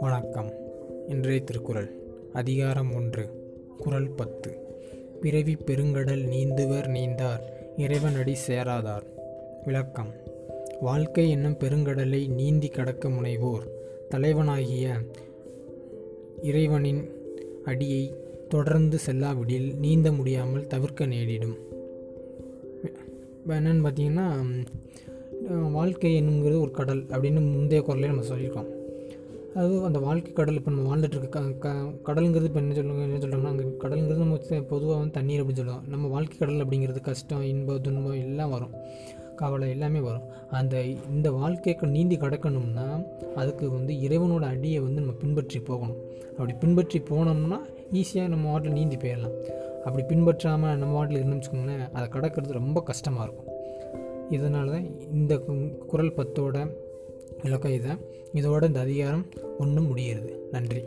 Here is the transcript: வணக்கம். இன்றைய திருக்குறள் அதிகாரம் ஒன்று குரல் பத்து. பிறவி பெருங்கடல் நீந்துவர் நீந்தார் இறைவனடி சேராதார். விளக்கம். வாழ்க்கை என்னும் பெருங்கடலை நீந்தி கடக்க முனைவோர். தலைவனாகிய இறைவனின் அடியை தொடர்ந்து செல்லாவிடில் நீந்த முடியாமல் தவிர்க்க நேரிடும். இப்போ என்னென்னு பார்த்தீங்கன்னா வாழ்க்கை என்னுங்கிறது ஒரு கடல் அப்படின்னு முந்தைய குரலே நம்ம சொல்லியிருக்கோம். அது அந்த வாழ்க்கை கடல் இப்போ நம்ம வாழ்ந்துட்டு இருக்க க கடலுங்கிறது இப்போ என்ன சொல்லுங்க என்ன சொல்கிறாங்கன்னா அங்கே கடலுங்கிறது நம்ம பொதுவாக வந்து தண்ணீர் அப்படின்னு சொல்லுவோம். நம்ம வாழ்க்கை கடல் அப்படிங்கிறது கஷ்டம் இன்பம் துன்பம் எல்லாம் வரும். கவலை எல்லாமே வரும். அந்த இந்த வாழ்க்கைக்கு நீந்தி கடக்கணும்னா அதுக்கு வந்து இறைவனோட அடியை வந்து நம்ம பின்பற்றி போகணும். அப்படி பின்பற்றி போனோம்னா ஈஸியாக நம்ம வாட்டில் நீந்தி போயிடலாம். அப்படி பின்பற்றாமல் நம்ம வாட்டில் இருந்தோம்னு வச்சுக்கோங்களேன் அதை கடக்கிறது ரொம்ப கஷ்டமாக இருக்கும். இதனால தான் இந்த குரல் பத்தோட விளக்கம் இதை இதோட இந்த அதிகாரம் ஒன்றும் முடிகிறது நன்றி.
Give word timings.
வணக்கம். 0.00 0.52
இன்றைய 1.08 1.40
திருக்குறள் 1.40 1.90
அதிகாரம் 2.32 2.94
ஒன்று 2.94 3.28
குரல் 3.78 4.10
பத்து. 4.10 4.56
பிறவி 5.20 5.54
பெருங்கடல் 5.54 6.22
நீந்துவர் 6.22 6.88
நீந்தார் 6.88 7.40
இறைவனடி 7.76 8.36
சேராதார். 8.46 9.02
விளக்கம். 9.64 10.12
வாழ்க்கை 10.80 11.30
என்னும் 11.30 11.58
பெருங்கடலை 11.58 12.28
நீந்தி 12.28 12.68
கடக்க 12.68 13.08
முனைவோர். 13.08 13.68
தலைவனாகிய 14.08 14.94
இறைவனின் 16.42 17.10
அடியை 17.64 18.14
தொடர்ந்து 18.48 18.98
செல்லாவிடில் 19.06 19.76
நீந்த 19.78 20.12
முடியாமல் 20.12 20.66
தவிர்க்க 20.66 21.06
நேரிடும். 21.06 21.56
இப்போ 23.40 23.60
என்னென்னு 23.60 23.88
பார்த்தீங்கன்னா 23.88 24.42
வாழ்க்கை 25.76 26.10
என்னுங்கிறது 26.20 26.60
ஒரு 26.60 26.70
கடல் 26.70 27.02
அப்படின்னு 27.14 27.40
முந்தைய 27.54 27.82
குரலே 27.82 28.10
நம்ம 28.12 28.24
சொல்லியிருக்கோம். 28.30 28.68
அது 29.60 29.74
அந்த 29.88 29.98
வாழ்க்கை 29.98 30.30
கடல் 30.32 30.58
இப்போ 30.58 30.70
நம்ம 30.70 30.86
வாழ்ந்துட்டு 30.88 31.18
இருக்க 31.20 31.40
க 31.64 31.68
கடலுங்கிறது 32.08 32.48
இப்போ 32.50 32.60
என்ன 32.62 32.74
சொல்லுங்க 32.78 33.04
என்ன 33.08 33.20
சொல்கிறாங்கன்னா 33.24 33.52
அங்கே 33.52 33.66
கடலுங்கிறது 33.84 34.24
நம்ம 34.24 34.38
பொதுவாக 34.72 34.98
வந்து 35.00 35.16
தண்ணீர் 35.18 35.40
அப்படின்னு 35.42 35.62
சொல்லுவோம். 35.62 35.84
நம்ம 35.92 36.08
வாழ்க்கை 36.14 36.36
கடல் 36.38 36.64
அப்படிங்கிறது 36.64 37.02
கஷ்டம் 37.10 37.44
இன்பம் 37.52 37.80
துன்பம் 37.86 38.18
எல்லாம் 38.24 38.52
வரும். 38.56 38.74
கவலை 39.40 39.66
எல்லாமே 39.74 40.00
வரும். 40.08 40.26
அந்த 40.58 40.82
இந்த 41.14 41.30
வாழ்க்கைக்கு 41.38 41.86
நீந்தி 41.86 42.16
கடக்கணும்னா 42.16 42.86
அதுக்கு 43.40 43.64
வந்து 43.70 43.94
இறைவனோட 44.06 44.44
அடியை 44.54 44.78
வந்து 44.78 45.00
நம்ம 45.00 45.16
பின்பற்றி 45.22 45.60
போகணும். 45.70 45.98
அப்படி 46.36 46.54
பின்பற்றி 46.62 47.00
போனோம்னா 47.10 47.58
ஈஸியாக 48.00 48.28
நம்ம 48.34 48.46
வாட்டில் 48.52 48.78
நீந்தி 48.78 48.96
போயிடலாம். 48.96 49.36
அப்படி 49.84 50.04
பின்பற்றாமல் 50.12 50.78
நம்ம 50.78 50.94
வாட்டில் 50.98 51.20
இருந்தோம்னு 51.20 51.40
வச்சுக்கோங்களேன் 51.40 51.84
அதை 51.92 52.06
கடக்கிறது 52.16 52.60
ரொம்ப 52.62 52.80
கஷ்டமாக 52.90 53.26
இருக்கும். 53.28 53.50
இதனால 54.30 54.70
தான் 54.70 55.10
இந்த 55.12 55.38
குரல் 55.86 56.14
பத்தோட 56.16 56.70
விளக்கம் 57.42 57.72
இதை 57.72 57.90
இதோட 58.32 58.66
இந்த 58.66 58.80
அதிகாரம் 58.80 59.26
ஒன்றும் 59.58 59.86
முடிகிறது 59.86 60.48
நன்றி. 60.50 60.82